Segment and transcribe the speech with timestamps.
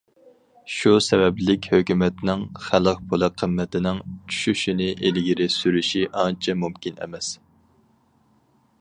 [0.75, 7.33] شۇ سەۋەبلىك ھۆكۈمەتنىڭ خەلق پۇلى قىممىتىنىڭ چۈشۈشىنى ئىلگىرى سۈرۈشى ئانچە مۇمكىن ئەمەس.